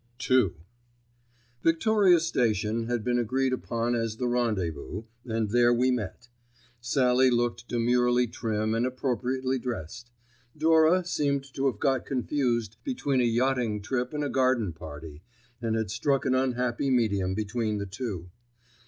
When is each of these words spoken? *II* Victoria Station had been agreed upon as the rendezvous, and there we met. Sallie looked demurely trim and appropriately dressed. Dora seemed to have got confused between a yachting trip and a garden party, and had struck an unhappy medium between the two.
*II* 0.31 0.55
Victoria 1.61 2.19
Station 2.19 2.87
had 2.87 3.03
been 3.03 3.19
agreed 3.19 3.53
upon 3.53 3.93
as 3.93 4.17
the 4.17 4.27
rendezvous, 4.27 5.03
and 5.25 5.51
there 5.51 5.71
we 5.71 5.91
met. 5.91 6.27
Sallie 6.79 7.29
looked 7.29 7.67
demurely 7.67 8.25
trim 8.25 8.73
and 8.73 8.87
appropriately 8.87 9.59
dressed. 9.59 10.09
Dora 10.57 11.05
seemed 11.05 11.43
to 11.53 11.67
have 11.67 11.77
got 11.77 12.07
confused 12.07 12.77
between 12.83 13.21
a 13.21 13.25
yachting 13.25 13.79
trip 13.83 14.11
and 14.11 14.23
a 14.23 14.29
garden 14.29 14.73
party, 14.73 15.21
and 15.61 15.75
had 15.75 15.91
struck 15.91 16.25
an 16.25 16.33
unhappy 16.33 16.89
medium 16.89 17.35
between 17.35 17.77
the 17.77 17.85
two. 17.85 18.31